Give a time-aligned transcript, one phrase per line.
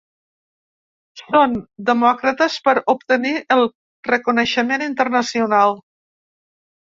[1.19, 1.51] Són
[1.89, 3.61] demòcrates per obtenir el
[4.09, 5.77] reconeixement internacional.